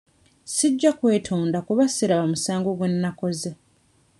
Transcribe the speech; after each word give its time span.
Sijja 0.55 0.91
kwetonda 0.99 1.57
kuba 1.67 1.83
siraba 1.95 2.25
musango 2.31 2.69
gwe 2.77 2.87
nnakoze. 2.93 3.49